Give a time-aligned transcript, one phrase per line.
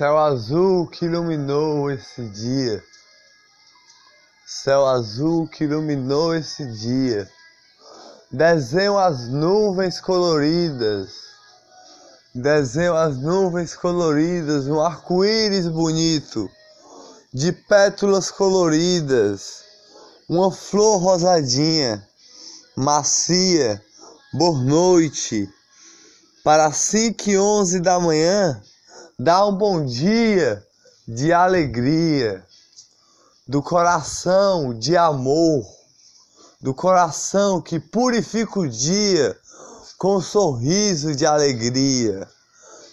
[0.00, 2.82] Céu azul que iluminou esse dia.
[4.46, 7.30] Céu azul que iluminou esse dia.
[8.32, 11.10] Desenho as nuvens coloridas.
[12.34, 16.48] Desenho as nuvens coloridas, um arco-íris bonito,
[17.30, 19.64] de pétalas coloridas,
[20.26, 22.02] uma flor rosadinha,
[22.74, 23.84] macia,
[24.32, 25.46] boa noite.
[26.42, 28.62] Para 5 e 11 da manhã,
[29.22, 30.66] dá um bom dia
[31.06, 32.42] de alegria,
[33.46, 35.62] do coração de amor,
[36.58, 39.38] do coração que purifica o dia
[39.98, 42.26] com um sorriso de alegria.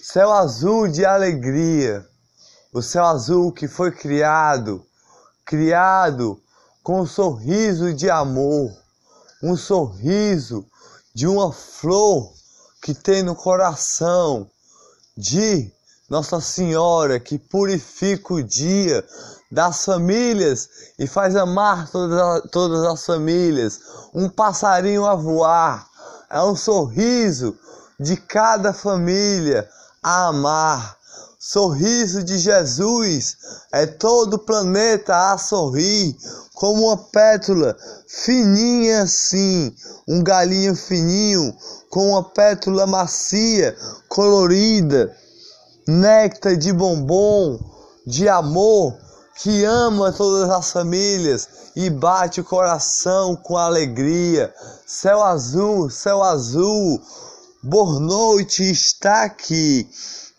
[0.00, 2.06] Céu azul de alegria,
[2.72, 4.86] o céu azul que foi criado,
[5.44, 6.40] criado
[6.84, 8.72] com um sorriso de amor,
[9.42, 10.64] um sorriso
[11.12, 12.32] de uma flor
[12.80, 14.48] que tem no coração
[15.16, 15.72] de
[16.12, 19.02] nossa Senhora que purifica o dia
[19.50, 23.80] das famílias e faz amar todas, todas as famílias.
[24.12, 25.88] Um passarinho a voar
[26.28, 27.56] é um sorriso
[27.98, 29.66] de cada família
[30.02, 30.98] a amar.
[31.38, 33.38] Sorriso de Jesus
[33.72, 36.14] é todo o planeta a sorrir,
[36.54, 37.74] como uma pétula
[38.06, 39.74] fininha assim,
[40.06, 41.56] um galinho fininho
[41.88, 43.74] com uma pétula macia,
[44.08, 45.16] colorida
[45.86, 47.58] néctar de bombom,
[48.06, 48.96] de amor,
[49.36, 54.52] que ama todas as famílias e bate o coração com alegria.
[54.86, 57.00] Céu azul, céu azul,
[57.62, 59.88] boa noite está aqui,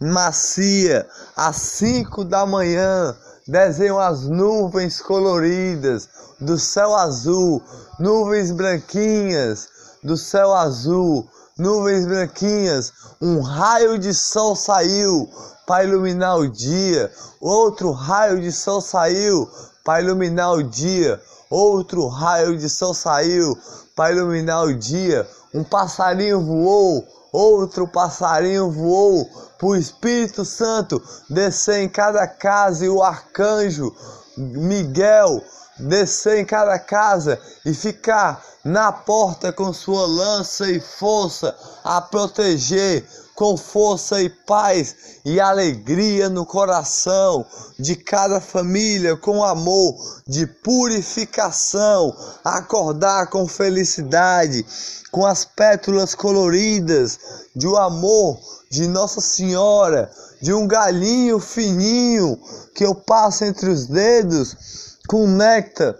[0.00, 3.16] macia, às cinco da manhã.
[3.46, 6.08] Desenham as nuvens coloridas
[6.40, 7.60] do céu azul,
[7.98, 9.68] nuvens branquinhas
[10.02, 15.28] do céu azul nuvens branquinhas, um raio de sol saiu
[15.66, 19.48] para iluminar o dia, outro raio de sol saiu
[19.84, 23.56] para iluminar o dia, outro raio de sol saiu
[23.94, 31.82] para iluminar o dia, um passarinho voou, outro passarinho voou, para o Espírito Santo descer
[31.82, 33.94] em cada casa e o arcanjo
[34.36, 35.42] Miguel
[35.82, 43.04] descer em cada casa e ficar na porta com sua lança e força a proteger
[43.34, 44.94] com força e paz
[45.24, 47.44] e alegria no coração
[47.78, 54.64] de cada família, com amor de purificação, acordar com felicidade,
[55.10, 57.18] com as pétalas coloridas
[57.56, 58.38] de um amor
[58.70, 60.10] de Nossa Senhora,
[60.42, 62.38] de um galinho fininho
[62.74, 65.94] que eu passo entre os dedos com néctar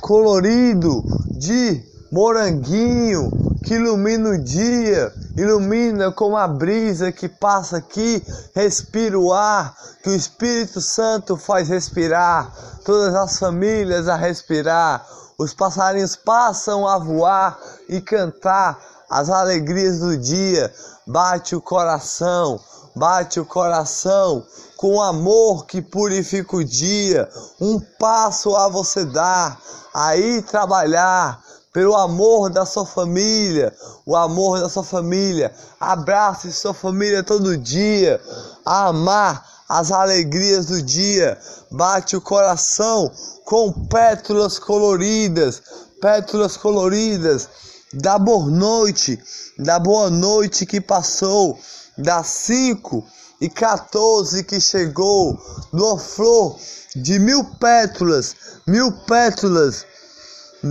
[0.00, 3.30] colorido de moranguinho
[3.64, 8.22] que ilumina o dia, ilumina como a brisa que passa aqui,
[8.54, 12.52] respira o ar, que o Espírito Santo faz respirar,
[12.84, 15.06] todas as famílias a respirar,
[15.38, 17.58] os passarinhos passam a voar
[17.88, 20.70] e cantar as alegrias do dia,
[21.06, 22.60] bate o coração,
[22.94, 24.44] bate o coração
[24.76, 27.28] com amor que purifica o dia,
[27.60, 29.60] um passo a você dar,
[29.92, 33.74] aí trabalhar pelo amor da sua família,
[34.06, 35.52] o amor da sua família.
[35.80, 38.20] Abrace sua família todo dia,
[38.64, 41.36] a amar as alegrias do dia.
[41.72, 43.10] Bate o coração
[43.44, 45.62] com pétalas coloridas,
[46.00, 47.48] pétalas coloridas
[47.92, 49.18] da boa noite,
[49.58, 51.58] da boa noite que passou
[51.96, 53.04] das 5
[53.40, 55.38] e 14 que chegou,
[55.72, 56.58] numa flor
[56.94, 59.84] de mil pétalas, mil pétalas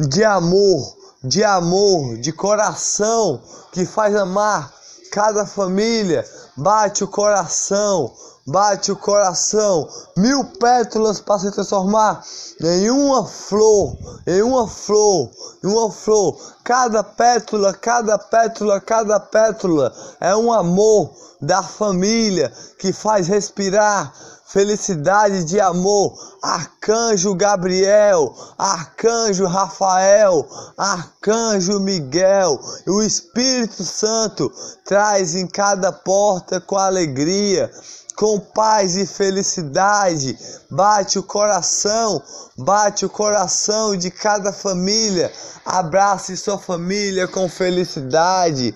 [0.09, 3.41] de amor, de amor, de coração,
[3.71, 4.73] que faz amar
[5.11, 6.25] cada família,
[6.57, 8.11] bate o coração,
[8.45, 9.87] bate o coração,
[10.17, 12.21] mil pétalas para se transformar
[12.61, 15.29] em uma flor, em uma flor,
[15.63, 16.37] em uma flor.
[16.63, 21.11] Cada pétala, cada pétala, cada pétala é um amor
[21.41, 24.13] da família que faz respirar
[24.45, 26.13] felicidade de amor.
[26.41, 30.47] Arcanjo Gabriel, Arcanjo Rafael,
[30.77, 34.51] Arcanjo Miguel, o Espírito Santo
[34.85, 37.71] traz em cada porta com alegria
[38.15, 40.37] com paz e felicidade.
[40.69, 42.21] Bate o coração,
[42.57, 45.31] bate o coração de cada família.
[45.65, 48.75] Abrace sua família com felicidade,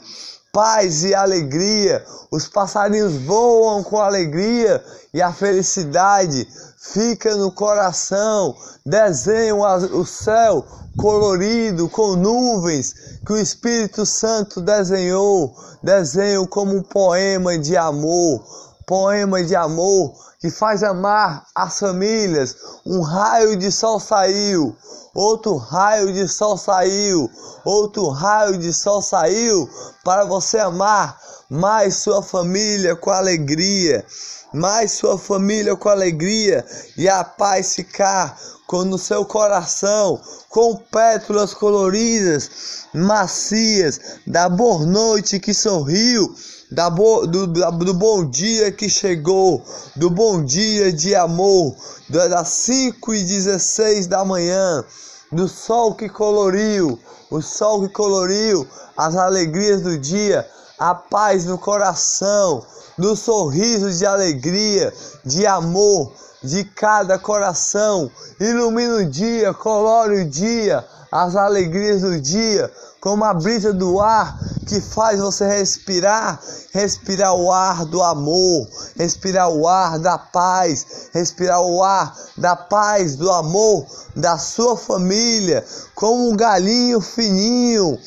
[0.52, 2.04] paz e alegria.
[2.32, 6.48] Os passarinhos voam com alegria e a felicidade
[6.78, 8.56] fica no coração.
[8.86, 9.60] Desenham
[9.94, 10.66] o céu
[10.98, 15.54] colorido com nuvens que o Espírito Santo desenhou.
[15.84, 18.44] Desenham como um poema de amor
[18.88, 22.56] poema de amor que faz amar as famílias.
[22.86, 24.74] Um raio de sol saiu,
[25.14, 27.30] outro raio de sol saiu,
[27.66, 29.70] outro raio de sol saiu
[30.06, 31.20] para você amar
[31.50, 34.06] mais sua família com alegria,
[34.54, 36.66] mais sua família com alegria
[36.98, 45.40] e a paz ficar com no seu coração, com pétalas coloridas, macias, da boa noite
[45.40, 46.34] que sorriu,
[46.72, 49.64] da bo, do, do bom dia que chegou,
[49.96, 51.76] do bom dia de amor,
[52.10, 54.84] das 5 e 16 da manhã,
[55.32, 57.00] do sol que coloriu,
[57.32, 58.68] o sol que coloriu
[58.98, 60.46] as alegrias do dia,
[60.78, 62.66] a paz no coração,
[62.98, 64.94] do sorriso de alegria,
[65.24, 66.12] de amor
[66.44, 68.12] de cada coração.
[68.40, 74.38] Ilumina o dia, colore o dia, as alegrias do dia, como a brisa do ar
[74.68, 76.40] que faz você respirar,
[76.74, 78.68] respirar o ar do amor,
[78.98, 85.66] respirar o ar da paz, respirar o ar da paz, do amor da sua família,
[85.96, 87.98] como um galinho fininho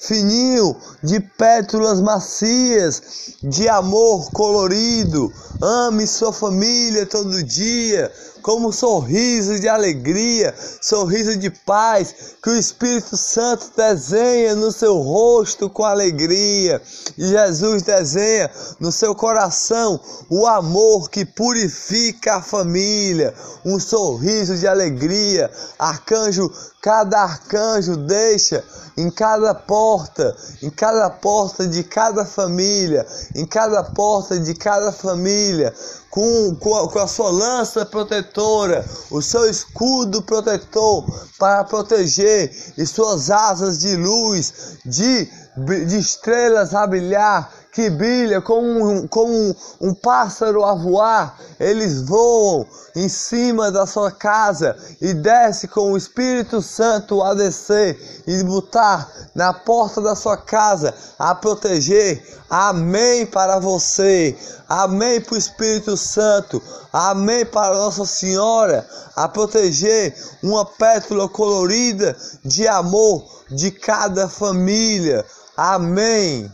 [0.00, 5.30] fininho, de pétalas macias, de amor colorido.
[5.60, 8.10] Ame sua família todo dia,
[8.40, 14.96] como um sorriso de alegria, sorriso de paz, que o Espírito Santo desenha no seu
[14.96, 16.80] rosto com alegria.
[17.18, 18.50] E Jesus desenha
[18.80, 20.00] no seu coração
[20.30, 23.34] o amor que purifica a família,
[23.66, 25.50] um sorriso de alegria.
[25.78, 26.50] Arcanjo,
[26.80, 28.64] cada arcanjo deixa
[28.96, 29.54] em cada
[29.90, 33.04] porta, em cada porta de cada família,
[33.34, 35.74] em cada porta de cada família,
[36.08, 41.04] com, com, a, com a sua lança protetora, o seu escudo protetor
[41.38, 45.28] para proteger e suas asas de luz, de,
[45.86, 52.00] de estrelas a brilhar que brilha como um, como um, um pássaro a voar, eles
[52.00, 52.66] voam
[52.96, 59.08] em cima da sua casa e desce com o Espírito Santo a descer e botar
[59.34, 62.40] na porta da sua casa a proteger.
[62.48, 64.36] Amém para você.
[64.66, 66.62] Amém para o Espírito Santo.
[66.92, 75.24] Amém para Nossa Senhora a proteger uma pétala colorida de amor de cada família.
[75.56, 76.50] Amém.